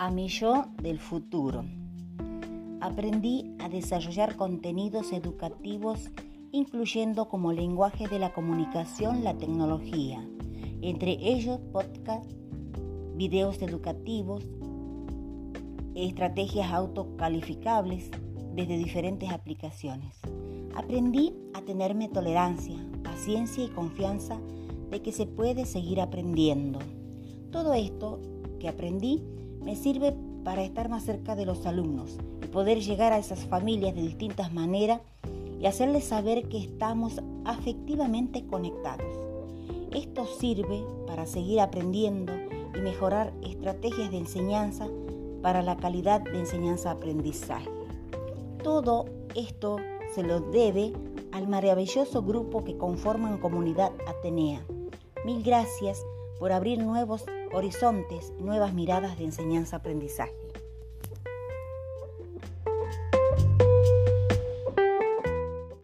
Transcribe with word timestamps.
a 0.00 0.10
mi 0.10 0.28
yo 0.28 0.64
del 0.82 0.98
futuro. 0.98 1.62
Aprendí 2.80 3.54
a 3.58 3.68
desarrollar 3.68 4.34
contenidos 4.34 5.12
educativos 5.12 6.08
incluyendo 6.52 7.28
como 7.28 7.52
lenguaje 7.52 8.08
de 8.08 8.18
la 8.18 8.32
comunicación 8.32 9.22
la 9.22 9.36
tecnología, 9.36 10.26
entre 10.80 11.18
ellos 11.20 11.60
podcasts, 11.70 12.34
videos 13.14 13.60
educativos, 13.60 14.42
estrategias 15.94 16.72
autocalificables 16.72 18.10
desde 18.54 18.78
diferentes 18.78 19.30
aplicaciones. 19.30 20.18
Aprendí 20.74 21.34
a 21.52 21.60
tenerme 21.60 22.08
tolerancia, 22.08 22.78
paciencia 23.04 23.64
y 23.64 23.68
confianza 23.68 24.40
de 24.90 25.02
que 25.02 25.12
se 25.12 25.26
puede 25.26 25.66
seguir 25.66 26.00
aprendiendo. 26.00 26.78
Todo 27.50 27.74
esto 27.74 28.18
que 28.58 28.66
aprendí 28.66 29.22
me 29.62 29.76
sirve 29.76 30.14
para 30.44 30.62
estar 30.62 30.88
más 30.88 31.04
cerca 31.04 31.36
de 31.36 31.46
los 31.46 31.66
alumnos 31.66 32.18
y 32.42 32.46
poder 32.46 32.80
llegar 32.80 33.12
a 33.12 33.18
esas 33.18 33.40
familias 33.46 33.94
de 33.94 34.02
distintas 34.02 34.52
maneras 34.52 35.00
y 35.60 35.66
hacerles 35.66 36.04
saber 36.04 36.48
que 36.48 36.58
estamos 36.58 37.20
afectivamente 37.44 38.46
conectados. 38.46 39.06
Esto 39.92 40.26
sirve 40.26 40.84
para 41.06 41.26
seguir 41.26 41.60
aprendiendo 41.60 42.32
y 42.74 42.80
mejorar 42.80 43.32
estrategias 43.42 44.10
de 44.10 44.18
enseñanza 44.18 44.86
para 45.42 45.62
la 45.62 45.76
calidad 45.76 46.20
de 46.20 46.38
enseñanza-aprendizaje. 46.38 47.68
Todo 48.62 49.06
esto 49.34 49.76
se 50.14 50.22
lo 50.22 50.40
debe 50.40 50.92
al 51.32 51.48
maravilloso 51.48 52.22
grupo 52.22 52.64
que 52.64 52.76
conforman 52.76 53.38
Comunidad 53.38 53.92
Atenea. 54.06 54.64
Mil 55.24 55.42
gracias 55.42 56.04
por 56.40 56.52
abrir 56.52 56.78
nuevos 56.78 57.24
horizontes, 57.52 58.32
nuevas 58.40 58.72
miradas 58.72 59.18
de 59.18 59.24
enseñanza-aprendizaje. 59.24 60.49